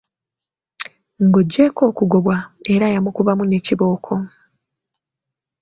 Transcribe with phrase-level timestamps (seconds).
[1.23, 2.35] Ng’oggyeeko okugobwa
[2.73, 4.13] era yamukubamu ne kibooko.